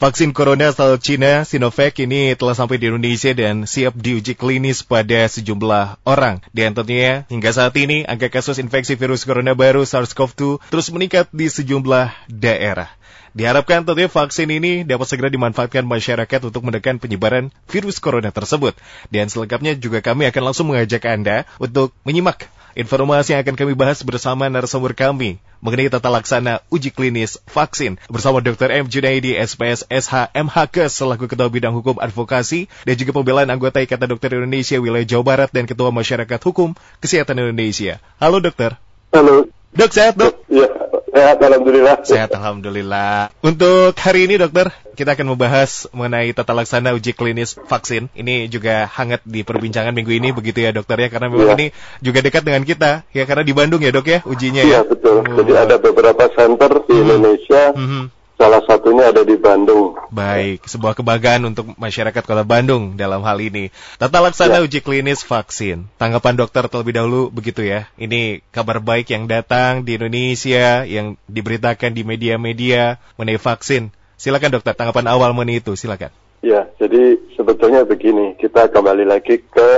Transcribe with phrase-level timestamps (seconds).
[0.00, 5.28] Vaksin corona asal Cina, Sinovac ini telah sampai di Indonesia dan siap diuji klinis pada
[5.28, 6.40] sejumlah orang.
[6.56, 11.52] Di antaranya, hingga saat ini, angka kasus infeksi virus corona baru SARS-CoV-2 terus meningkat di
[11.52, 12.88] sejumlah daerah.
[13.36, 18.72] Diharapkan tentunya vaksin ini dapat segera dimanfaatkan masyarakat untuk menekan penyebaran virus corona tersebut.
[19.12, 22.48] Dan selengkapnya juga kami akan langsung mengajak Anda untuk menyimak
[22.78, 28.38] Informasi yang akan kami bahas bersama narasumber kami mengenai tata laksana uji klinis vaksin bersama
[28.38, 28.70] Dr.
[28.70, 28.86] M.
[28.86, 34.38] Junaidi, SPS SH MHK selaku Ketua Bidang Hukum Advokasi dan juga pembelaan anggota Ikatan Dokter
[34.38, 37.98] Indonesia Wilayah Jawa Barat dan Ketua Masyarakat Hukum Kesehatan Indonesia.
[38.22, 38.78] Halo dokter.
[39.10, 39.50] Halo.
[39.70, 40.34] Dok, sehat dok?
[40.50, 40.66] Ya,
[41.10, 41.96] sehat Alhamdulillah.
[42.06, 43.34] Sehat Alhamdulillah.
[43.42, 48.08] Untuk hari ini dokter, kita akan membahas mengenai tata laksana uji klinis vaksin.
[48.14, 51.56] Ini juga hangat di perbincangan minggu ini begitu ya dokter ya, karena memang ya.
[51.58, 51.66] ini
[52.00, 54.70] juga dekat dengan kita ya, karena di Bandung ya dok ya ujinya ya.
[54.70, 55.26] Iya betul.
[55.26, 55.36] Oh.
[55.42, 57.02] Jadi ada beberapa center di hmm.
[57.04, 57.62] Indonesia.
[57.74, 60.00] Hmm Salah satunya ada di Bandung.
[60.08, 63.68] Baik, sebuah kebanggaan untuk masyarakat Kota Bandung dalam hal ini.
[64.00, 64.64] Tata laksana ya.
[64.64, 65.92] uji klinis vaksin.
[66.00, 67.92] Tanggapan dokter terlebih dahulu begitu ya.
[68.00, 73.92] Ini kabar baik yang datang di Indonesia, yang diberitakan di media-media mengenai vaksin.
[74.16, 76.08] Silakan dokter, tanggapan awal mengenai itu, silakan.
[76.40, 79.70] Ya, jadi sebetulnya begini, kita kembali lagi ke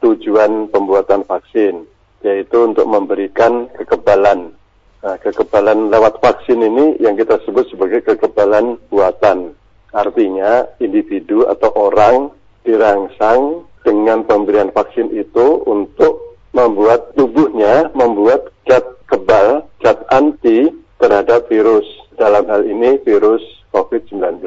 [0.00, 1.84] tujuan pembuatan vaksin,
[2.24, 4.56] yaitu untuk memberikan kekebalan
[5.04, 9.52] Nah, kekebalan lewat vaksin ini yang kita sebut sebagai kekebalan buatan.
[9.92, 12.32] Artinya individu atau orang
[12.66, 21.86] dirangsang dengan pemberian vaksin itu untuk membuat tubuhnya membuat zat kebal, zat anti terhadap virus.
[22.16, 23.44] Dalam hal ini virus
[23.76, 24.40] COVID-19.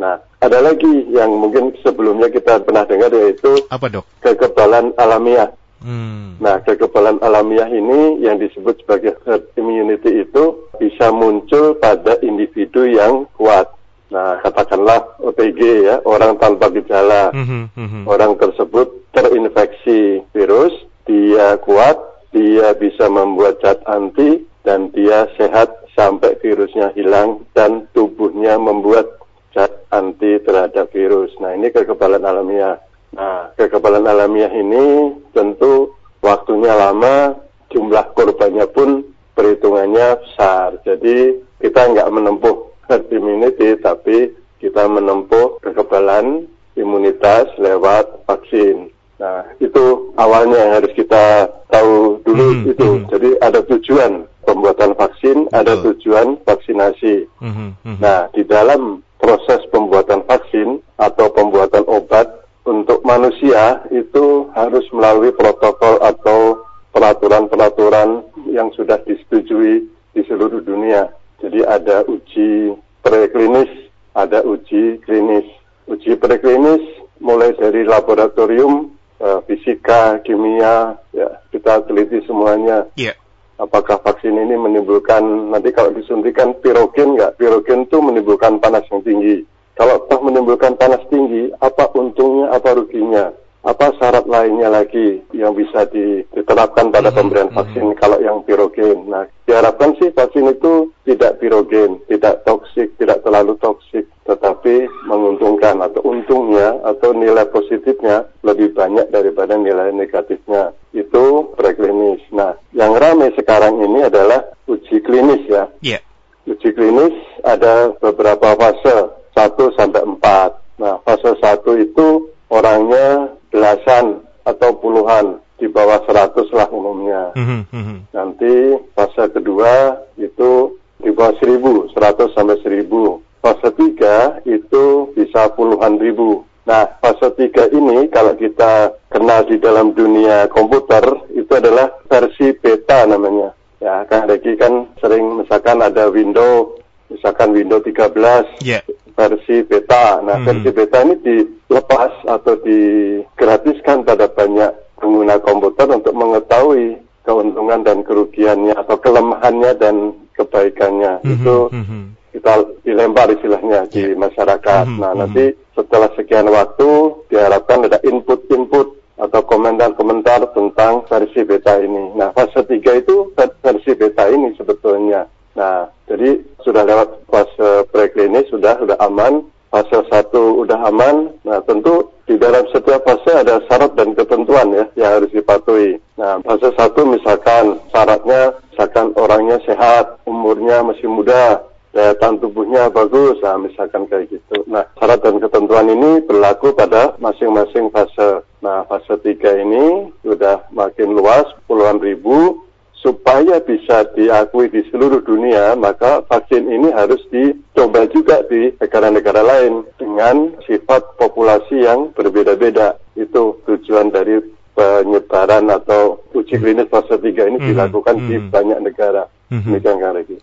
[0.00, 4.04] Nah, ada lagi yang mungkin sebelumnya kita pernah dengar yaitu apa dok?
[4.24, 5.52] Kekebalan alamiah.
[5.82, 6.38] Hmm.
[6.38, 13.26] Nah, kekebalan alamiah ini yang disebut sebagai herd immunity itu bisa muncul pada individu yang
[13.36, 13.70] kuat.
[14.12, 17.32] Nah, katakanlah OTG ya, orang tanpa gejala.
[17.32, 18.04] Hmm, hmm, hmm.
[18.04, 20.72] Orang tersebut terinfeksi virus,
[21.08, 21.96] dia kuat,
[22.30, 29.08] dia bisa membuat zat anti, dan dia sehat sampai virusnya hilang dan tubuhnya membuat
[29.52, 31.32] zat anti terhadap virus.
[31.40, 32.80] Nah, ini kekebalan alamiah.
[33.12, 35.92] Nah, kekebalan alamiah ini tentu
[36.24, 37.36] waktunya lama,
[37.68, 39.04] jumlah korbannya pun
[39.36, 40.80] perhitungannya besar.
[40.84, 48.88] Jadi kita nggak menempuh herd immunity, tapi kita menempuh kekebalan imunitas lewat vaksin.
[49.20, 52.72] Nah, itu awalnya yang harus kita tahu dulu mm -hmm.
[52.74, 52.88] itu.
[52.90, 53.06] Hmm.
[53.12, 54.12] Jadi ada tujuan
[54.42, 55.54] pembuatan vaksin, Betul.
[55.54, 57.16] ada tujuan vaksinasi.
[57.38, 57.96] Mm -hmm.
[58.02, 65.98] Nah, di dalam proses pembuatan vaksin atau pembuatan obat untuk manusia itu harus melalui protokol
[65.98, 66.62] atau
[66.94, 68.22] peraturan-peraturan
[68.54, 71.10] yang sudah disetujui di seluruh dunia.
[71.42, 72.70] Jadi ada uji
[73.02, 75.48] preklinis, ada uji klinis.
[75.90, 76.84] Uji preklinis
[77.18, 82.86] mulai dari laboratorium, uh, fisika, kimia, ya kita teliti semuanya.
[82.94, 83.18] Yeah.
[83.58, 87.42] Apakah vaksin ini menimbulkan nanti kalau disuntikan pirogen nggak?
[87.42, 89.42] Pirogen itu menimbulkan panas yang tinggi.
[89.74, 91.01] Kalau toh menimbulkan panas
[91.32, 93.26] tinggi, apa untungnya, apa ruginya?
[93.62, 97.56] Apa syarat lainnya lagi yang bisa diterapkan pada mhm, pemberian mhm.
[97.62, 98.00] vaksin mm -hmm.
[98.02, 99.06] kalau yang pirogen?
[99.06, 106.02] Nah, diharapkan sih vaksin itu tidak pirogen, tidak toksik, tidak terlalu toksik, tetapi menguntungkan atau
[106.02, 110.74] untungnya atau nilai positifnya lebih banyak daripada nilai negatifnya.
[110.90, 112.34] Itu preklinis.
[112.34, 115.70] Nah, yang ramai sekarang ini adalah uji klinis ya.
[115.86, 116.02] Yeah.
[116.50, 117.14] Uji klinis
[117.46, 120.61] ada beberapa fase 1 sampai 4.
[120.82, 127.30] Nah, fase 1 itu orangnya belasan atau puluhan di bawah 100 lah umumnya.
[127.38, 127.98] Mm -hmm.
[128.10, 133.22] Nanti fase kedua itu di bawah 1000, 100 sampai 1000.
[133.38, 136.42] Fase 3 itu bisa puluhan ribu.
[136.66, 143.06] Nah, fase 3 ini kalau kita kenal di dalam dunia komputer itu adalah versi beta
[143.06, 143.54] namanya.
[143.82, 146.78] Ya, kan Regi kan sering misalkan ada window
[147.10, 148.78] misalkan Windows 13 yeah
[149.16, 150.20] versi beta.
[150.24, 150.46] Nah, hmm.
[150.46, 158.74] versi beta ini dilepas atau digratiskan pada banyak pengguna komputer untuk mengetahui keuntungan dan kerugiannya
[158.74, 161.22] atau kelemahannya dan kebaikannya.
[161.22, 161.32] Hmm.
[161.38, 162.04] Itu hmm.
[162.34, 162.52] kita
[162.82, 163.92] dilempar istilahnya yeah.
[163.92, 164.18] di ya.
[164.18, 164.84] masyarakat.
[164.86, 164.98] Hmm.
[164.98, 165.20] Nah, hmm.
[165.22, 166.90] nanti setelah sekian waktu
[167.32, 172.18] diharapkan ada input-input atau komentar-komentar tentang versi beta ini.
[172.18, 175.28] Nah, fase 3 itu versi beta ini sebetulnya.
[175.52, 181.32] Nah, jadi sudah lewat fase preklinis sudah sudah aman, fase satu udah aman.
[181.44, 186.00] Nah, tentu di dalam setiap fase ada syarat dan ketentuan ya yang harus dipatuhi.
[186.16, 191.60] Nah, fase satu misalkan syaratnya misalkan orangnya sehat, umurnya masih muda,
[191.92, 194.64] daya tahan tubuhnya bagus, nah misalkan kayak gitu.
[194.64, 198.40] Nah, syarat dan ketentuan ini berlaku pada masing-masing fase.
[198.64, 202.64] Nah, fase 3 ini sudah makin luas, puluhan ribu,
[203.02, 209.82] supaya bisa diakui di seluruh dunia, maka vaksin ini harus dicoba juga di negara-negara lain
[209.98, 212.96] dengan sifat populasi yang berbeda-beda.
[213.18, 214.38] Itu tujuan dari
[214.72, 217.68] penyebaran atau uji klinis fase 3 ini hmm.
[217.74, 218.26] dilakukan hmm.
[218.30, 219.26] di banyak negara.
[219.52, 219.84] Mhm.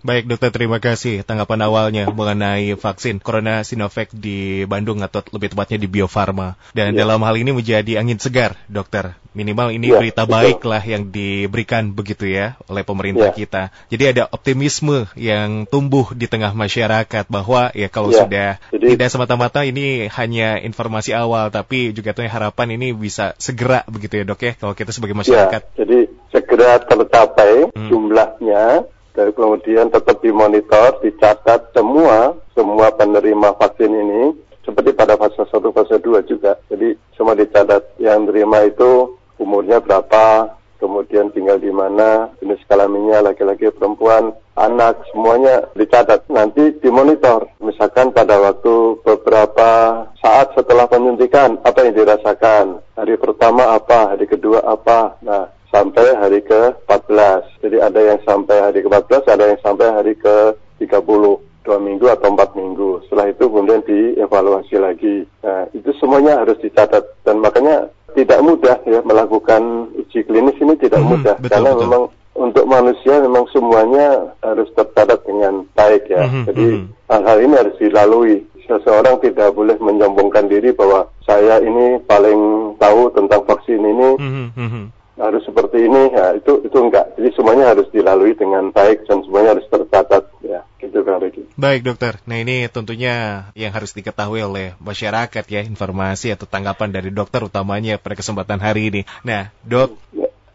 [0.06, 5.82] Baik dokter, terima kasih tanggapan awalnya mengenai vaksin Corona Sinovac di Bandung atau lebih tepatnya
[5.82, 6.54] di Bio Farma.
[6.78, 7.02] Dan ya.
[7.02, 9.18] dalam hal ini menjadi angin segar dokter.
[9.34, 13.38] Minimal ini ya, berita baik lah yang diberikan begitu ya oleh pemerintah ya.
[13.38, 13.64] kita.
[13.90, 18.26] Jadi ada optimisme yang tumbuh di tengah masyarakat bahwa ya kalau ya.
[18.26, 23.86] sudah Jadi, tidak semata-mata ini hanya informasi awal tapi juga tuh harapan ini bisa segera
[23.90, 25.62] begitu ya dok ya kalau kita sebagai ya, masyarakat.
[25.62, 27.90] Ya, jadi segera tercapai hmm.
[27.90, 28.86] jumlahnya
[29.20, 34.32] dan kemudian tetap dimonitor, dicatat semua semua penerima vaksin ini
[34.64, 36.56] seperti pada fase 1 fase 2 juga.
[36.72, 43.68] Jadi semua dicatat yang terima itu umurnya berapa, kemudian tinggal di mana, jenis kelaminnya laki-laki,
[43.76, 46.24] perempuan, anak, semuanya dicatat.
[46.32, 47.52] Nanti dimonitor.
[47.60, 52.80] Misalkan pada waktu beberapa saat setelah penyuntikan, apa yang dirasakan.
[52.96, 55.20] Hari pertama apa, hari kedua apa.
[55.24, 57.66] Nah, sampai hari ke-14.
[57.66, 61.24] Jadi ada yang sampai hari ke-14, ada yang sampai hari ke-30
[61.70, 63.06] dua minggu atau empat minggu.
[63.06, 65.28] Setelah itu kemudian dievaluasi lagi.
[65.46, 67.86] Nah, itu semuanya harus dicatat dan makanya
[68.18, 71.82] tidak mudah ya melakukan uji klinis ini tidak hmm, mudah betul, karena betul.
[71.86, 76.26] memang untuk manusia memang semuanya harus tercatat dengan baik ya.
[76.26, 76.86] Hmm, Jadi hmm.
[77.06, 78.38] hal-hal ini harus dilalui.
[78.66, 84.10] Seseorang tidak boleh menyombongkan diri bahwa saya ini paling tahu tentang vaksin ini.
[84.18, 89.04] Hmm, hmm harus seperti ini ya itu itu enggak jadi semuanya harus dilalui dengan baik
[89.04, 91.44] dan semuanya harus tercatat ya gitu kan Ricky.
[91.60, 97.12] Baik dokter, nah ini tentunya yang harus diketahui oleh masyarakat ya informasi atau tanggapan dari
[97.12, 99.02] dokter utamanya pada kesempatan hari ini.
[99.28, 100.00] Nah dok,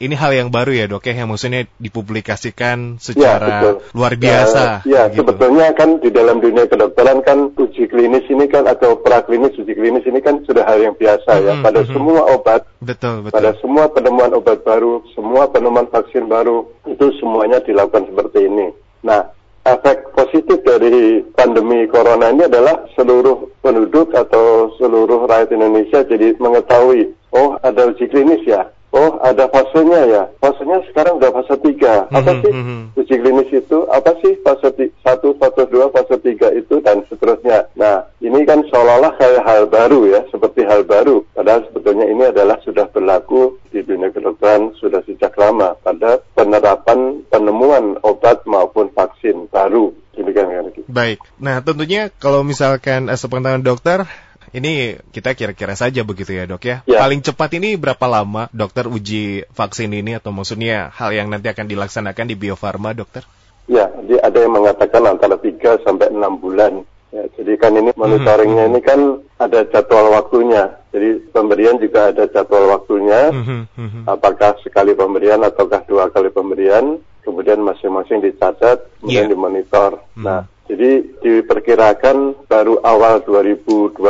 [0.02, 4.86] ini hal yang baru ya dok ya yang maksudnya dipublikasikan secara ya, luar biasa.
[4.86, 5.22] Ya, ya gitu.
[5.22, 10.04] sebetulnya kan di dalam dunia kedokteran kan uji klinis ini kan atau praklinis uji klinis
[10.06, 11.90] ini kan sudah hal yang biasa hmm, ya pada hmm.
[11.94, 12.62] semua obat.
[12.82, 13.36] Betul, betul.
[13.38, 18.68] Pada semua penemuan obat baru, semua penemuan vaksin baru itu semuanya dilakukan seperti ini.
[19.04, 19.30] Nah,
[19.64, 27.16] efek positif dari pandemi corona ini adalah seluruh penduduk atau seluruh rakyat Indonesia jadi mengetahui,
[27.32, 30.22] oh ada uji klinis ya, Oh, ada fasenya ya.
[30.38, 32.14] Fasenya sekarang udah fase 3.
[32.14, 32.42] Apa mm -hmm.
[32.46, 32.80] sih mhm.
[32.94, 33.78] uji klinis itu?
[33.90, 34.94] Apa sih fase 1,
[35.34, 37.66] fase 2, fase 3 itu dan seterusnya.
[37.74, 41.26] Nah, ini kan seolah-olah kayak hal baru ya, seperti hal baru.
[41.34, 47.98] Padahal sebetulnya ini adalah sudah berlaku di dunia kedokteran sudah sejak lama pada penerapan penemuan
[48.06, 49.90] obat maupun vaksin baru.
[50.14, 50.70] Demikian.
[50.86, 51.18] Baik.
[51.42, 54.06] Nah, tentunya kalau misalkan eh, sepengetahuan dokter
[54.54, 56.76] ini kita kira-kira saja begitu ya dok ya.
[56.86, 57.02] ya.
[57.02, 61.66] Paling cepat ini berapa lama dokter uji vaksin ini atau maksudnya hal yang nanti akan
[61.66, 63.26] dilaksanakan di Bio Farma dokter?
[63.66, 66.86] Ya, jadi ada yang mengatakan antara 3 sampai 6 bulan.
[67.14, 68.78] Ya, jadi kan ini monitoringnya mm -hmm.
[68.78, 69.00] ini kan
[69.38, 70.78] ada jadwal waktunya.
[70.90, 73.34] Jadi pemberian juga ada jadwal waktunya.
[73.34, 74.02] Mm -hmm.
[74.06, 77.02] Apakah sekali pemberian ataukah dua kali pemberian.
[77.24, 79.32] Kemudian masing-masing dicatat, kemudian yeah.
[79.32, 79.90] dimonitor.
[79.96, 80.24] Mm -hmm.
[80.28, 84.00] Nah, jadi diperkirakan baru awal 2021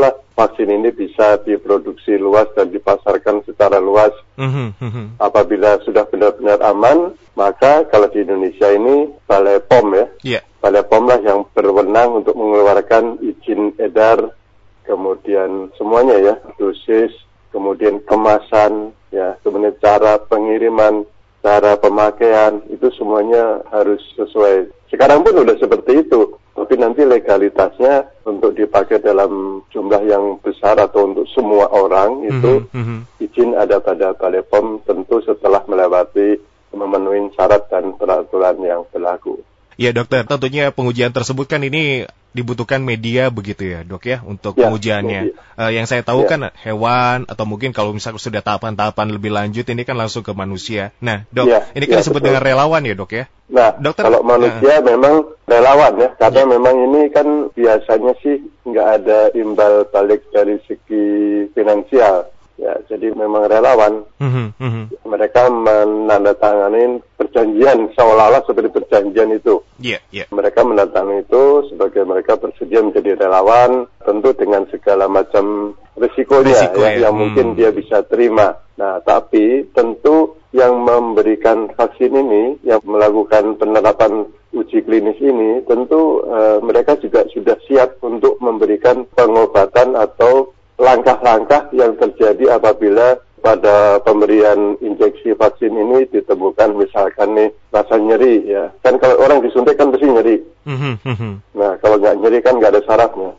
[0.00, 4.16] lah vaksin ini bisa diproduksi luas dan dipasarkan secara luas.
[4.40, 5.20] Mm-hmm.
[5.20, 10.42] Apabila sudah benar-benar aman, maka kalau di Indonesia ini Balai POM ya, yeah.
[10.64, 14.32] Balai POM lah yang berwenang untuk mengeluarkan izin edar,
[14.88, 17.12] kemudian semuanya ya, dosis,
[17.52, 21.04] kemudian kemasan, ya, kemudian cara pengiriman,
[21.40, 28.58] cara pemakaian, itu semuanya harus sesuai sekarang pun sudah seperti itu, tapi nanti legalitasnya untuk
[28.58, 32.98] dipakai dalam jumlah yang besar atau untuk semua orang itu mm -hmm.
[33.22, 36.36] izin ada pada Balai POM tentu setelah melewati
[36.74, 39.38] memenuhi syarat dan peraturan yang berlaku.
[39.80, 42.04] Ya dokter, tentunya pengujian tersebut kan ini
[42.36, 45.32] dibutuhkan media begitu ya dok ya untuk ya, pengujiannya.
[45.56, 46.36] Uh, yang saya tahu ya.
[46.36, 50.92] kan hewan atau mungkin kalau misalnya sudah tahapan-tahapan lebih lanjut ini kan langsung ke manusia.
[51.00, 52.28] Nah dok, ya, ini kan ya, disebut betul.
[52.28, 53.24] dengan relawan ya dok ya?
[53.48, 55.14] Nah, dokter, kalau manusia uh, memang
[55.48, 56.50] relawan ya, karena ya.
[56.52, 58.36] memang ini kan biasanya sih
[58.68, 61.04] nggak ada imbal balik dari segi
[61.56, 62.28] finansial.
[62.60, 64.04] Ya, jadi memang relawan.
[64.20, 64.82] Mm -hmm.
[65.08, 69.62] Mereka menandatangani perjanjian seolah-olah seperti perjanjian itu.
[69.78, 70.26] Yeah, yeah.
[70.34, 76.90] Mereka menandatangani itu sebagai mereka bersedia menjadi relawan, tentu dengan segala macam risikonya Risiko, ya,
[76.90, 77.22] ya, yang hmm.
[77.22, 78.58] mungkin dia bisa terima.
[78.74, 86.58] Nah, tapi tentu yang memberikan vaksin ini, yang melakukan penerapan uji klinis ini, tentu uh,
[86.58, 95.32] mereka juga sudah siap untuk memberikan pengobatan atau langkah-langkah yang terjadi apabila pada pemberian injeksi
[95.34, 100.36] vaksin ini ditemukan misalkan nih rasa nyeri ya kan kalau orang disuntik kan pasti nyeri
[100.68, 101.32] mm-hmm.
[101.56, 103.32] nah kalau nggak nyeri kan nggak ada syaratnya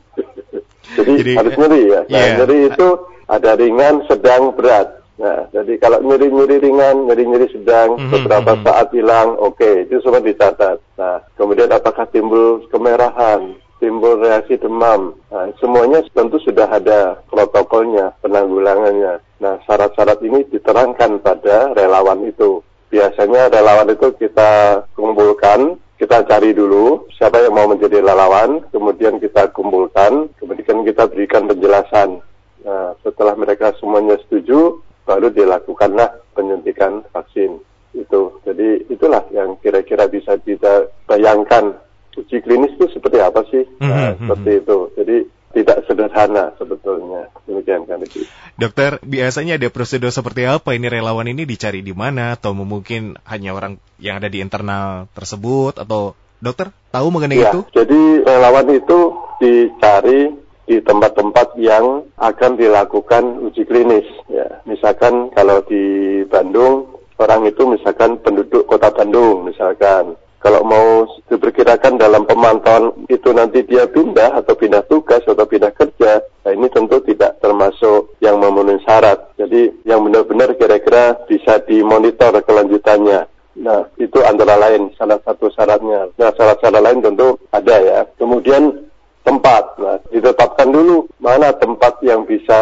[0.97, 2.35] jadi, jadi harus nyeri ya nah yeah.
[2.41, 2.87] nyeri itu
[3.31, 8.13] ada ringan sedang berat Nah, jadi kalau nyeri-nyeri ringan, nyeri-nyeri sedang, mm -hmm.
[8.17, 8.61] beberapa mhm.
[8.65, 10.81] saat hilang, oke, okay, itu semua dicatat.
[10.97, 19.17] Nah, kemudian apakah timbul kemerahan, timbul reaksi demam, nah, semuanya tentu sudah ada protokolnya, penanggulangannya.
[19.41, 22.61] Nah, syarat-syarat ini diterangkan pada relawan itu.
[22.93, 29.49] Biasanya relawan itu kita kumpulkan, kita cari dulu siapa yang mau menjadi relawan, kemudian kita
[29.49, 32.21] kumpulkan, kemudian kita berikan penjelasan.
[32.61, 34.77] Nah, setelah mereka semuanya setuju,
[35.09, 37.57] baru dilakukanlah penyuntikan vaksin
[37.97, 38.21] itu.
[38.45, 41.75] Jadi itulah yang kira-kira bisa kita bayangkan
[42.17, 43.63] uji klinis itu seperti apa sih?
[43.79, 43.89] Mm -hmm.
[43.89, 44.77] Nah, seperti itu.
[44.97, 45.17] Jadi
[45.51, 47.27] tidak sederhana sebetulnya.
[47.43, 48.23] Demikian kan itu.
[48.55, 53.55] Dokter, biasanya ada prosedur seperti apa ini relawan ini dicari di mana atau mungkin hanya
[53.55, 57.61] orang yang ada di internal tersebut atau dokter tahu mengenai ya, itu?
[57.75, 58.99] Jadi relawan itu
[59.41, 60.31] dicari
[60.65, 64.07] di tempat-tempat yang akan dilakukan uji klinis.
[64.31, 70.15] Ya, misalkan kalau di Bandung, orang itu misalkan penduduk kota Bandung, misalkan.
[70.41, 76.17] Kalau mau diperkirakan dalam pemantauan itu nanti dia pindah atau pindah tugas atau pindah kerja,
[76.41, 79.21] nah ini tentu tidak termasuk yang memenuhi syarat.
[79.37, 83.29] Jadi yang benar-benar kira-kira bisa dimonitor kelanjutannya.
[83.61, 86.09] Nah, itu antara lain salah satu syaratnya.
[86.17, 87.99] Nah, syarat-syarat lain tentu ada ya.
[88.17, 88.90] Kemudian
[89.21, 89.63] tempat.
[89.77, 92.57] Nah, ditetapkan dulu mana tempat yang bisa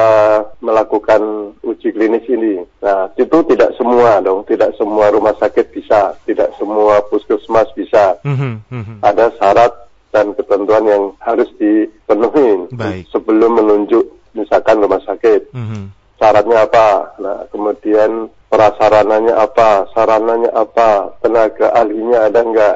[0.60, 2.64] melakukan uji klinis ini.
[2.84, 8.20] Nah, itu tidak semua dong, tidak semua rumah sakit bisa, tidak semua puskesmas bisa.
[8.28, 8.98] Mm -hmm.
[9.04, 9.74] Ada syarat
[10.12, 13.08] dan ketentuan yang harus dipenuhi Baik.
[13.14, 15.54] sebelum menunjuk misalkan rumah sakit.
[15.56, 15.84] -hmm.
[16.20, 17.16] Syaratnya apa?
[17.24, 19.88] Nah, kemudian prasarananya apa?
[19.96, 21.16] Sarananya apa?
[21.24, 22.76] Tenaga ahlinya ada enggak?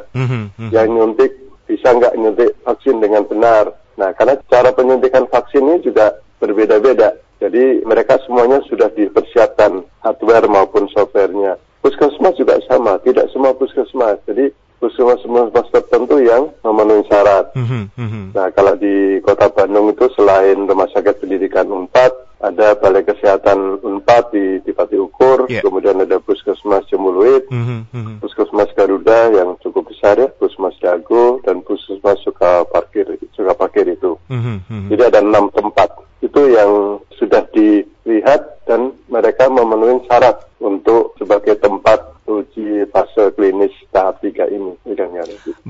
[0.71, 1.31] Yang nyuntik
[1.73, 3.73] bisa nggak nyuntik vaksin dengan benar.
[3.97, 7.17] Nah, karena cara penyuntikan vaksin ini juga berbeda-beda.
[7.41, 11.57] Jadi mereka semuanya sudah dipersiapkan hardware maupun softwarenya.
[11.81, 14.21] Puskesmas juga sama, tidak semua puskesmas.
[14.29, 17.51] Jadi puskesmas tertentu yang memenuhi syarat.
[17.57, 18.25] Mm -hmm.
[18.31, 22.11] Nah, kalau di Kota Bandung itu selain Rumah Sakit Pendidikan Unpad,
[22.43, 25.63] ada Balai Kesehatan Unpad di, di Pati Ukur, yeah.
[25.63, 28.19] kemudian ada Puskesmas Jemuluit, mm -hmm.
[28.19, 34.19] Puskesmas Garuda yang cukup besar ya, Puskesmas Dago, dan Puskesmas Suka Parkir, Suka Parkir itu.
[34.27, 34.81] Mm -hmm.
[34.91, 35.87] Jadi ada enam tempat.
[36.19, 44.19] Itu yang sudah dilihat dan mereka memenuhi syarat untuk sebagai tempat uji fase klinis tahap
[44.23, 44.71] 3 ini.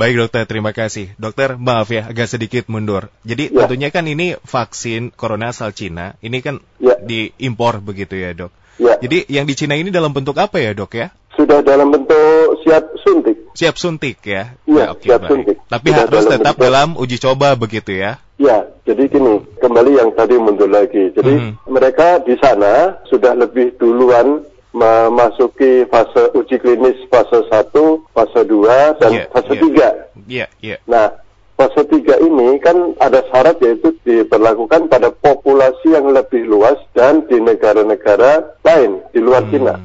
[0.03, 1.15] Baik dokter, terima kasih.
[1.15, 3.07] Dokter, maaf ya agak sedikit mundur.
[3.23, 3.63] Jadi ya.
[3.63, 6.99] tentunya kan ini vaksin corona asal Cina, ini kan ya.
[6.99, 8.51] diimpor begitu ya dok?
[8.83, 8.99] Ya.
[8.99, 11.15] Jadi yang di Cina ini dalam bentuk apa ya dok ya?
[11.39, 13.47] Sudah dalam bentuk siap suntik.
[13.55, 14.59] Siap suntik ya?
[14.67, 15.29] Iya, ya, siap baik.
[15.31, 15.57] suntik.
[15.71, 16.65] Tapi Sudah harus dalam tetap bentuk...
[16.67, 18.11] dalam uji coba begitu ya?
[18.43, 21.15] Ya, jadi gini, kembali yang tadi mundur lagi.
[21.15, 21.71] Jadi mm -hmm.
[21.71, 27.69] mereka di sana sudah lebih duluan memasuki fase uji klinis fase 1,
[28.11, 29.93] fase 2, dan yeah, fase yeah.
[30.25, 30.25] 3.
[30.25, 30.79] Yeah, yeah.
[30.89, 31.13] Nah,
[31.53, 37.37] fase 3 ini kan ada syarat yaitu diberlakukan pada populasi yang lebih luas dan di
[37.37, 39.51] negara-negara lain di luar hmm.
[39.53, 39.75] Cina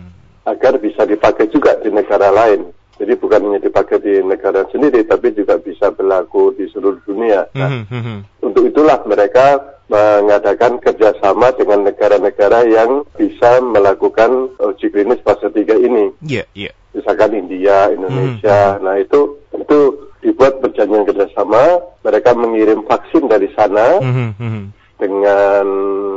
[0.49, 2.73] agar bisa dipakai juga di negara lain.
[2.99, 7.47] Jadi bukan hanya dipakai di negara sendiri, tapi juga bisa berlaku di seluruh dunia.
[7.55, 8.19] Nah, mm -hmm.
[8.43, 16.12] Untuk itulah mereka mengadakan kerjasama dengan negara-negara yang bisa melakukan uji klinis fase 3 ini.
[16.26, 16.75] Yeah, yeah.
[16.93, 18.76] Misalkan India, Indonesia.
[18.76, 18.85] Mm -hmm.
[18.85, 19.21] Nah itu
[19.55, 19.78] itu
[20.21, 21.81] dibuat perjanjian kerjasama.
[22.02, 24.02] Mereka mengirim vaksin dari sana.
[24.02, 25.64] Mm -hmm dengan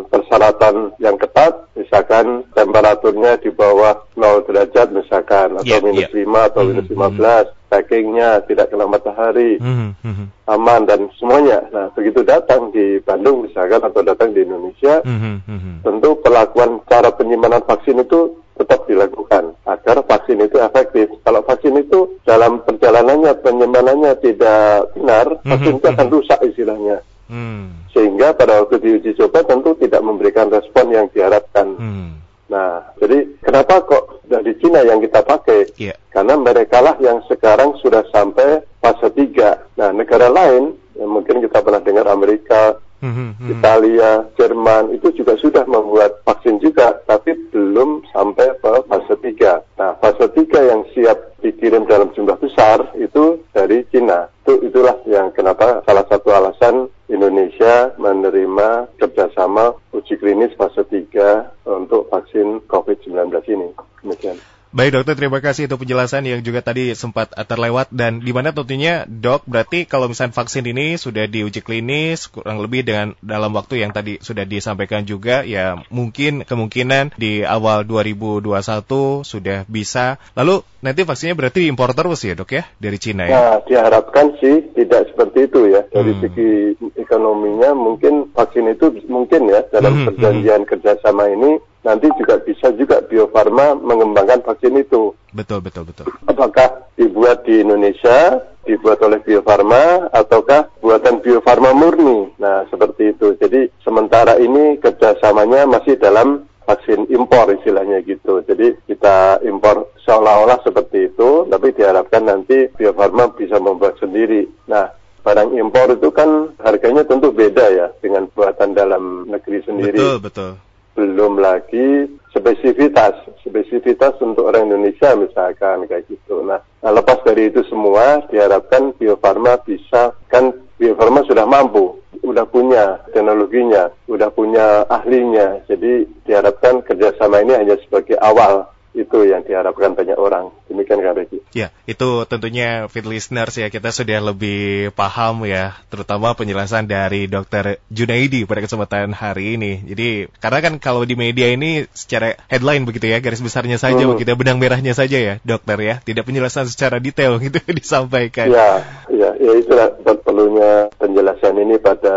[0.09, 6.25] persyaratan yang ketat, misalkan temperaturnya di bawah 0 derajat misalkan, atau yeah, minus yeah.
[6.25, 7.13] 5 atau minus mm -hmm.
[7.13, 7.69] 15, mm-hmm.
[7.69, 10.25] packingnya tidak kena matahari, mm -hmm.
[10.49, 11.61] aman dan semuanya.
[11.69, 15.75] Nah, begitu datang di Bandung misalkan atau datang di Indonesia, mm -hmm.
[15.85, 21.09] tentu perlakuan cara penyimpanan vaksin itu tetap dilakukan agar vaksin itu efektif.
[21.25, 27.01] Kalau vaksin itu dalam perjalanannya penyimpanannya tidak benar, vaksin itu akan rusak istilahnya.
[27.31, 27.87] Hmm.
[27.95, 31.79] Sehingga pada waktu diuji coba tentu tidak memberikan respon yang diharapkan.
[31.79, 32.19] Hmm.
[32.51, 35.71] Nah, jadi kenapa kok dari Cina yang kita pakai?
[35.79, 35.95] Yeah.
[36.11, 39.79] Karena mereka lah yang sekarang sudah sampai fase 3.
[39.79, 43.49] Nah, negara lain, ya mungkin kita pernah dengar Amerika, mm-hmm.
[43.51, 49.81] Italia, Jerman, itu juga sudah membuat vaksin juga, tapi belum sampai ke fase 3.
[49.81, 54.29] Nah, fase 3 yang siap dikirim dalam jumlah besar itu dari Cina.
[54.45, 62.07] Itu itulah yang kenapa salah satu alasan Indonesia menerima kerjasama uji klinis fase 3 untuk
[62.13, 63.69] vaksin COVID-19 ini.
[64.05, 64.37] Demikian.
[64.71, 69.03] Baik dokter, terima kasih untuk penjelasan yang juga tadi sempat terlewat dan di mana tentunya
[69.03, 73.91] dok berarti kalau misalnya vaksin ini sudah diuji klinis kurang lebih dengan dalam waktu yang
[73.91, 80.15] tadi sudah disampaikan juga ya mungkin kemungkinan di awal 2021 sudah bisa.
[80.39, 83.35] Lalu nanti vaksinnya berarti impor terus ya dok ya dari Cina ya?
[83.35, 86.21] Nah diharapkan sih tidak seperti itu ya dari hmm.
[86.23, 86.51] segi
[86.95, 90.69] ekonominya mungkin vaksin itu mungkin ya dalam hmm, hmm, perjanjian hmm.
[90.71, 95.13] kerjasama ini nanti juga bisa juga Bio Farma mengembangkan vaksin itu.
[95.33, 96.05] Betul, betul, betul.
[96.29, 102.29] Apakah dibuat di Indonesia, dibuat oleh Bio Farma, ataukah buatan Bio Farma murni?
[102.37, 103.33] Nah, seperti itu.
[103.37, 108.45] Jadi, sementara ini kerjasamanya masih dalam vaksin impor istilahnya gitu.
[108.45, 114.45] Jadi kita impor seolah-olah seperti itu, tapi diharapkan nanti Bio Farma bisa membuat sendiri.
[114.69, 114.87] Nah,
[115.25, 119.97] barang impor itu kan harganya tentu beda ya dengan buatan dalam negeri sendiri.
[119.97, 120.51] Betul, betul
[120.95, 126.43] belum lagi spesifitas spesifitas untuk orang Indonesia misalkan kayak gitu.
[126.43, 131.99] Nah, nah lepas dari itu semua diharapkan Bio Farma bisa kan Bio Farma sudah mampu,
[132.23, 135.61] sudah punya teknologinya, sudah punya ahlinya.
[135.67, 140.51] Jadi diharapkan kerjasama ini hanya sebagai awal itu yang diharapkan banyak orang.
[140.67, 141.39] Demikian Kak Regi.
[141.55, 147.79] Ya, itu tentunya fit listeners ya kita sudah lebih paham ya, terutama penjelasan dari Dr.
[147.87, 149.79] Junaidi pada kesempatan hari ini.
[149.87, 154.11] Jadi karena kan kalau di media ini secara headline begitu ya, garis besarnya saja hmm.
[154.15, 158.51] begitu, benang merahnya saja ya, dokter ya, tidak penjelasan secara detail gitu disampaikan.
[158.51, 162.15] Ya, ya, ya itulah perlunya penjelasan ini pada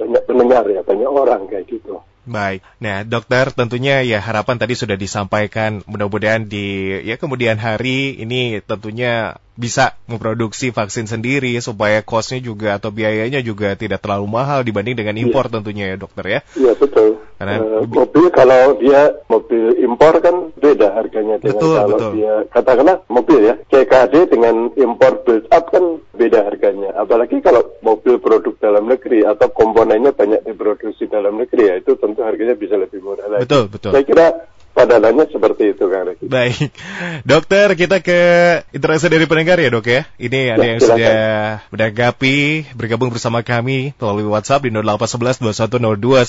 [0.00, 2.00] banyak pendengar ya, banyak orang kayak gitu.
[2.26, 2.66] Baik.
[2.82, 5.86] Nah, dokter tentunya ya harapan tadi sudah disampaikan.
[5.86, 12.92] Mudah-mudahan di ya kemudian hari ini tentunya bisa memproduksi vaksin sendiri supaya costnya juga atau
[12.92, 15.52] biayanya juga tidak terlalu mahal dibanding dengan impor ya.
[15.58, 16.40] tentunya ya dokter ya.
[16.52, 17.08] Iya betul.
[17.40, 22.12] Karena uh, mobil kalau dia mobil impor kan beda harganya dengan betul, kalau betul.
[22.20, 26.92] dia katakanlah mobil ya CKD dengan impor build up kan beda harganya.
[26.96, 32.20] Apalagi kalau mobil produk dalam negeri atau komponennya banyak diproduksi dalam negeri ya itu tentu
[32.20, 33.48] harganya bisa lebih murah lagi.
[33.48, 33.92] Betul betul.
[33.96, 34.26] Saya kira
[34.76, 36.28] padahalnya seperti itu Kang Reki.
[36.28, 36.68] Baik.
[37.24, 38.20] Dokter, kita ke
[38.76, 40.04] interaksi dari pendengar ya dok ya.
[40.20, 40.96] Ini ada ya, yang silakan.
[41.00, 41.24] sudah
[41.72, 42.36] menanggapi
[42.76, 45.40] bergabung bersama kami melalui WhatsApp di 0811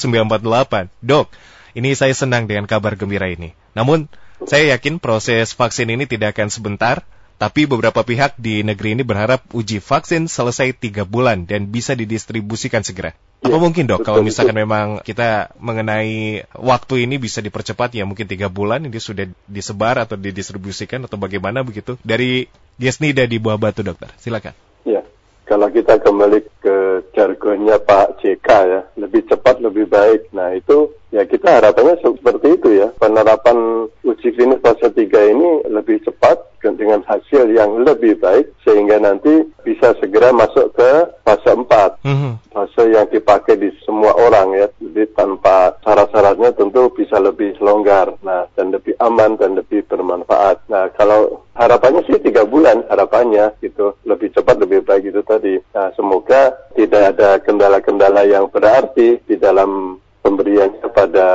[0.07, 0.87] 948.
[1.03, 1.27] Dok,
[1.75, 3.51] ini saya senang dengan kabar gembira ini.
[3.75, 4.07] Namun,
[4.47, 7.03] saya yakin proses vaksin ini tidak akan sebentar,
[7.35, 12.81] tapi beberapa pihak di negeri ini berharap uji vaksin selesai tiga bulan dan bisa didistribusikan
[12.81, 13.11] segera.
[13.37, 14.63] Apa ya, mungkin dok betul, kalau misalkan betul.
[14.65, 20.17] memang kita mengenai waktu ini bisa dipercepat ya mungkin tiga bulan ini sudah disebar atau
[20.17, 22.49] didistribusikan atau bagaimana begitu dari
[22.81, 24.57] Gesnida di Buah Batu dokter silakan.
[24.89, 25.05] Ya
[25.45, 26.75] kalau kita kembali ke
[27.13, 30.33] jargonnya Pak JK ya lebih cepat lebih baik.
[30.33, 32.91] Nah itu Ya kita harapannya seperti itu ya.
[32.99, 36.43] Penerapan uji klinis fase 3 ini lebih cepat
[36.75, 40.91] dengan hasil yang lebih baik sehingga nanti bisa segera masuk ke
[41.23, 42.03] fase 4.
[42.03, 42.33] Mm -hmm.
[42.51, 44.67] Fase yang dipakai di semua orang ya.
[44.83, 48.11] Jadi tanpa syarat-syaratnya tentu bisa lebih longgar.
[48.19, 50.67] Nah dan lebih aman dan lebih bermanfaat.
[50.67, 53.95] Nah kalau harapannya sih tiga bulan harapannya gitu.
[54.03, 55.55] Lebih cepat lebih baik itu tadi.
[55.71, 61.27] Nah semoga tidak ada kendala-kendala yang berarti di dalam pemberiannya kepada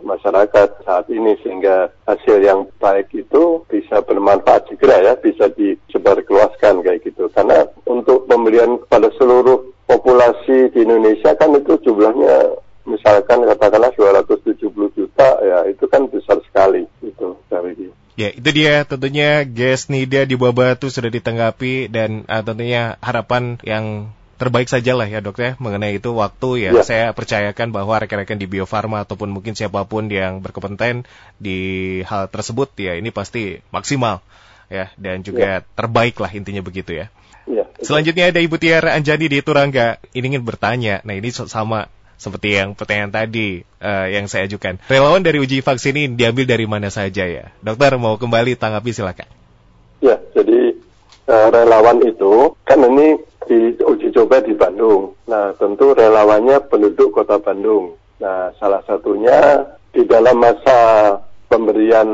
[0.00, 7.02] masyarakat saat ini sehingga hasil yang baik itu bisa bermanfaat segera ya, bisa disebarkeluaskan kayak
[7.04, 7.28] gitu.
[7.32, 15.28] Karena untuk pemberian kepada seluruh populasi di Indonesia kan itu jumlahnya misalkan katakanlah 270 juta
[15.44, 20.74] ya itu kan besar sekali itu dari Ya, itu dia tentunya Ges Nida di Bawah
[20.74, 25.98] Batu sudah ditanggapi dan uh, tentunya harapan yang terbaik saja lah ya dok ya mengenai
[25.98, 26.82] itu waktu ya, ya.
[26.86, 31.04] saya percayakan bahwa rekan-rekan di Bio Farma ataupun mungkin siapa pun yang berkompeten
[31.42, 31.58] di
[32.06, 34.22] hal tersebut ya ini pasti maksimal
[34.70, 35.66] ya dan juga ya.
[35.74, 37.06] terbaik lah intinya begitu ya.
[37.50, 42.58] ya Selanjutnya ada Ibu Tiara Anjani di Turangga ini ingin bertanya nah ini sama seperti
[42.58, 44.82] yang pertanyaan tadi uh, yang saya ajukan.
[44.90, 47.54] Relawan dari uji vaksin ini diambil dari mana saja ya?
[47.62, 49.30] Dokter mau kembali tanggapi silakan.
[50.02, 50.74] Ya, jadi
[51.30, 55.16] uh, relawan itu kan ini di uji coba di Bandung.
[55.26, 57.96] Nah, tentu relawannya penduduk kota Bandung.
[58.20, 61.16] Nah, salah satunya di dalam masa
[61.48, 62.06] pemberian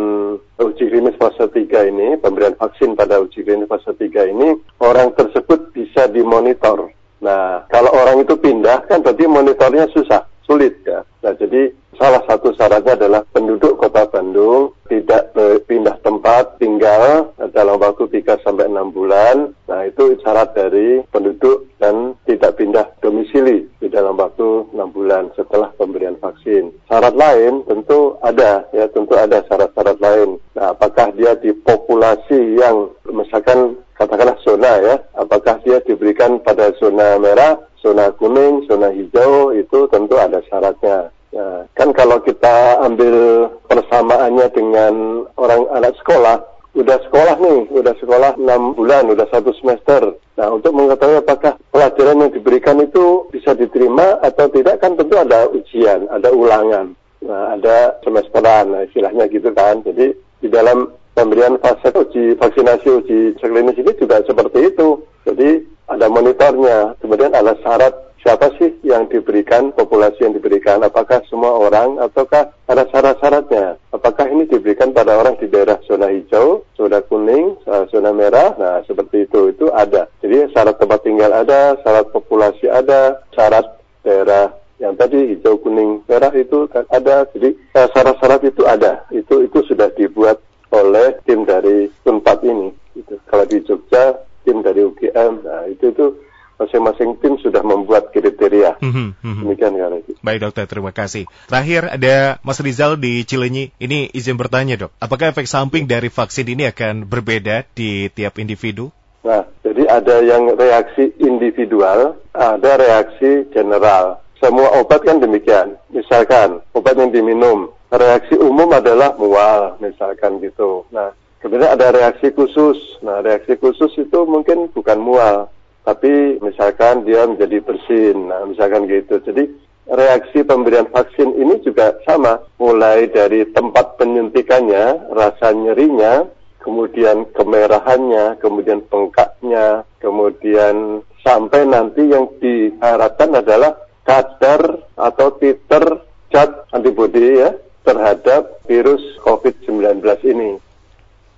[0.62, 5.74] uji klinis fase 3 ini, pemberian vaksin pada uji klinis fase 3 ini, orang tersebut
[5.74, 6.94] bisa dimonitor.
[7.18, 11.02] Nah, kalau orang itu pindah, kan berarti monitornya susah, sulit ya.
[11.24, 15.32] Nah, jadi salah satu syaratnya adalah penduduk kota Bandung tidak
[15.64, 19.56] pindah tempat tinggal dalam waktu 3 sampai 6 bulan.
[19.64, 25.72] Nah, itu syarat dari penduduk dan tidak pindah domisili di dalam waktu 6 bulan setelah
[25.80, 26.76] pemberian vaksin.
[26.92, 30.36] Syarat lain tentu ada ya, tentu ada syarat-syarat lain.
[30.52, 37.16] Nah, apakah dia di populasi yang misalkan katakanlah zona ya, apakah dia diberikan pada zona
[37.16, 41.12] merah, zona kuning, zona hijau itu tentu ada syaratnya.
[41.34, 46.40] Ya, kan kalau kita ambil persamaannya dengan orang anak sekolah,
[46.74, 50.14] udah sekolah nih, udah sekolah 6 bulan, udah satu semester.
[50.34, 55.46] Nah, untuk mengetahui apakah pelajaran yang diberikan itu bisa diterima atau tidak, kan tentu ada
[55.50, 56.94] ujian, ada ulangan.
[57.22, 59.82] Nah, ada semesteran, nah, istilahnya gitu kan.
[59.86, 65.02] Jadi, di dalam pemberian fase uji vaksinasi, uji klinis ini juga seperti itu.
[65.26, 71.56] Jadi, ada monitornya, kemudian ada syarat siapa sih yang diberikan, populasi yang diberikan, apakah semua
[71.56, 73.80] orang ataukah ada syarat-syaratnya.
[73.96, 78.84] Apakah ini diberikan pada orang di daerah zona hijau, zona kuning, eh, zona merah, nah
[78.84, 80.08] seperti itu, itu ada.
[80.20, 86.32] Jadi syarat tempat tinggal ada, syarat populasi ada, syarat daerah yang tadi hijau, kuning, merah
[86.36, 87.24] itu ada.
[87.32, 90.40] Jadi eh, syarat-syarat itu ada, itu itu sudah dibuat
[90.72, 92.68] oleh tim dari Unpad ini.
[92.92, 93.16] Gitu.
[93.28, 96.23] Kalau di Jogja, tim dari UGM, nah itu itu
[96.58, 98.78] masing-masing tim sudah membuat kriteria.
[98.78, 99.42] Mm-hmm, mm-hmm.
[99.42, 100.12] Demikian ya Regi.
[100.22, 101.26] Baik dokter, terima kasih.
[101.50, 103.74] Terakhir ada Mas Rizal di Cilenyi.
[103.78, 108.94] Ini izin bertanya dok, apakah efek samping dari vaksin ini akan berbeda di tiap individu?
[109.24, 114.20] Nah, jadi ada yang reaksi individual, ada reaksi general.
[114.36, 115.80] Semua obat kan demikian.
[115.88, 120.84] Misalkan obat yang diminum, reaksi umum adalah mual, misalkan gitu.
[120.92, 122.76] Nah, kemudian ada reaksi khusus.
[123.00, 125.48] Nah, reaksi khusus itu mungkin bukan mual,
[125.84, 129.20] tapi misalkan dia menjadi bersin, nah misalkan gitu.
[129.20, 129.52] Jadi
[129.84, 136.24] reaksi pemberian vaksin ini juga sama, mulai dari tempat penyuntikannya, rasa nyerinya,
[136.64, 143.76] kemudian kemerahannya, kemudian bengkaknya, kemudian sampai nanti yang diharapkan adalah
[144.08, 146.00] kadar atau titer
[146.32, 147.52] zat antibodi ya
[147.84, 150.00] terhadap virus COVID-19
[150.32, 150.56] ini.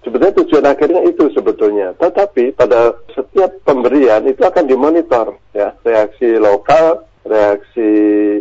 [0.07, 1.91] Sebetulnya tujuan akhirnya itu sebetulnya.
[1.99, 7.91] Tetapi pada setiap pemberian itu akan dimonitor ya reaksi lokal, reaksi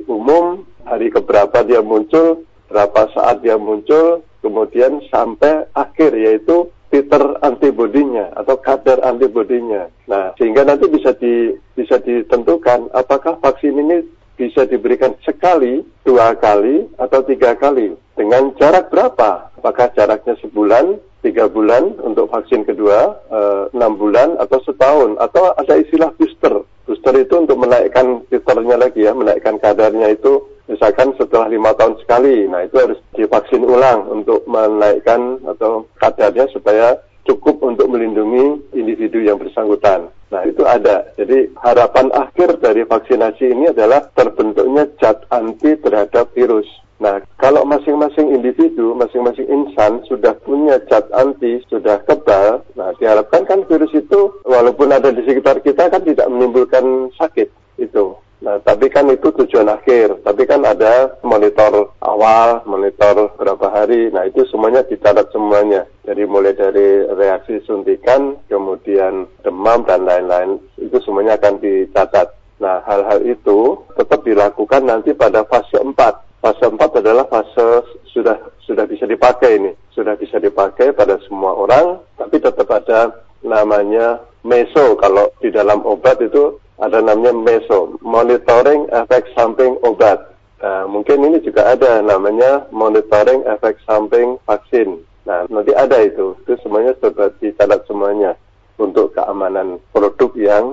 [0.06, 8.30] umum, hari keberapa dia muncul, berapa saat dia muncul, kemudian sampai akhir yaitu titer antibodinya
[8.38, 9.90] atau kadar antibodinya.
[10.06, 16.86] Nah, sehingga nanti bisa di bisa ditentukan apakah vaksin ini bisa diberikan sekali, dua kali,
[17.00, 17.96] atau tiga kali.
[18.16, 19.52] Dengan jarak berapa?
[19.60, 21.00] Apakah jaraknya sebulan,
[21.36, 26.64] tiga bulan untuk vaksin kedua, eh, enam bulan atau setahun, atau ada istilah booster.
[26.88, 30.40] Booster itu untuk menaikkan titernya lagi ya, menaikkan kadarnya itu
[30.72, 32.48] misalkan setelah lima tahun sekali.
[32.48, 39.36] Nah itu harus divaksin ulang untuk menaikkan atau kadarnya supaya cukup untuk melindungi individu yang
[39.36, 40.08] bersangkutan.
[40.32, 41.04] Nah itu ada.
[41.20, 46.70] Jadi harapan akhir dari vaksinasi ini adalah terbentuknya zat anti terhadap virus.
[47.06, 53.62] Nah, kalau masing-masing individu, masing-masing insan sudah punya zat anti, sudah kebal, nah diharapkan kan
[53.70, 58.18] virus itu walaupun ada di sekitar kita kan tidak menimbulkan sakit itu.
[58.42, 60.26] Nah, tapi kan itu tujuan akhir.
[60.26, 64.10] Tapi kan ada monitor awal, monitor berapa hari.
[64.10, 65.86] Nah, itu semuanya dicatat semuanya.
[66.10, 72.34] Jadi mulai dari reaksi suntikan, kemudian demam dan lain-lain, itu semuanya akan dicatat.
[72.58, 77.82] Nah, hal-hal itu tetap dilakukan nanti pada fase 4 fase 4 adalah fase
[78.14, 78.38] sudah
[78.70, 84.94] sudah bisa dipakai ini, sudah bisa dipakai pada semua orang, tapi tetap ada namanya meso
[85.02, 90.22] kalau di dalam obat itu ada namanya meso, monitoring efek samping obat.
[90.62, 95.02] Nah, mungkin ini juga ada namanya monitoring efek samping vaksin.
[95.26, 98.38] Nah, nanti ada itu, itu semuanya sudah dicatat semuanya
[98.78, 100.66] untuk keamanan produk yang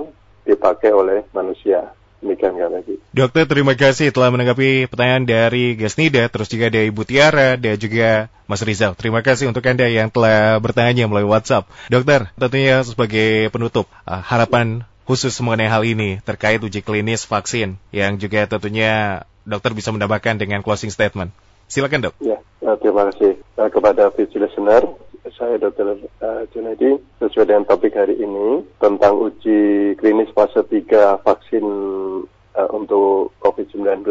[0.45, 1.89] dipakai oleh manusia.
[2.23, 2.95] Demikian kan lagi.
[3.11, 8.31] Dokter terima kasih telah menanggapi pertanyaan dari Gasnida, terus juga dari Ibu Tiara, dan juga
[8.47, 8.95] Mas Rizal.
[8.95, 11.67] Terima kasih untuk Anda yang telah bertanya melalui WhatsApp.
[11.91, 18.15] Dokter, tentunya sebagai penutup, uh, harapan khusus mengenai hal ini terkait uji klinis vaksin yang
[18.15, 21.35] juga tentunya dokter bisa menambahkan dengan closing statement.
[21.73, 22.13] Silakan dok.
[22.21, 24.85] Ya, uh, terima kasih uh, kepada visi listener
[25.33, 26.05] saya Dr.
[26.21, 31.65] Uh, Junedi sesuai dengan topik hari ini tentang uji klinis fase 3 vaksin
[32.53, 34.05] untuk COVID-19.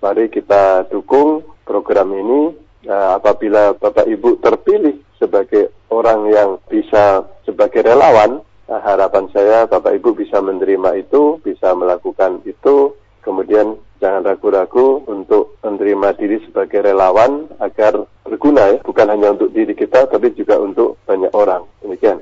[0.00, 2.56] Mari kita dukung program ini
[2.88, 10.40] apabila Bapak Ibu terpilih sebagai orang yang bisa sebagai relawan, harapan saya Bapak Ibu bisa
[10.40, 18.76] menerima itu, bisa melakukan itu Kemudian jangan ragu-ragu untuk menerima diri sebagai relawan agar berguna
[18.76, 21.64] ya, bukan hanya untuk diri kita tapi juga untuk banyak orang.
[21.80, 22.20] Demikian.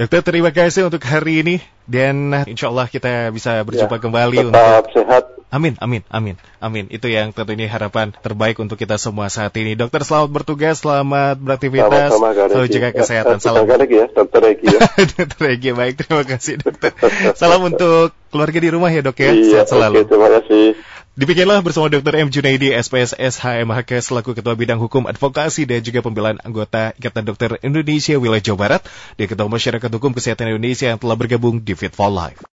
[0.00, 4.48] Dokter terima kasih untuk hari ini dan insya Allah kita bisa berjumpa ya, kembali tetap
[4.48, 5.24] untuk sehat.
[5.52, 6.88] Amin, amin, amin, amin.
[6.88, 9.76] Itu yang tentunya harapan terbaik untuk kita semua saat ini.
[9.76, 13.44] Dokter selamat bertugas, selamat beraktivitas, selalu jaga kesehatan.
[13.44, 13.68] Salam.
[13.68, 14.80] lagi ya, Dokter Regi ya.
[15.20, 16.96] dokter Regi, baik terima kasih dokter.
[17.36, 20.08] Salam untuk keluarga di rumah ya dok ya, iya, sehat selalu.
[20.08, 20.80] terima kasih.
[21.20, 22.16] Demikianlah bersama Dr.
[22.16, 22.32] M.
[22.32, 28.16] Junaidi, SPSS HMHK selaku Ketua Bidang Hukum Advokasi dan juga Pembelaan Anggota Ikatan Dokter Indonesia
[28.16, 28.82] Wilayah Jawa Barat
[29.20, 32.50] dan Ketua Masyarakat Hukum Kesehatan Indonesia yang telah bergabung di Fit for Life.